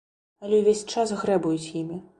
Але 0.47 0.61
ўвесь 0.63 0.83
час 0.95 1.15
грэбуюць 1.21 1.73
імі. 1.85 2.05